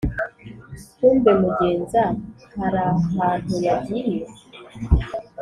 [0.97, 2.01] Kumbe mugenza
[2.55, 4.19] harahantu yagiye